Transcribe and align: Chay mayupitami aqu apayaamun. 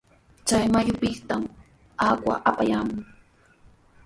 Chay 0.47 0.65
mayupitami 0.73 1.47
aqu 2.07 2.29
apayaamun. 2.49 3.01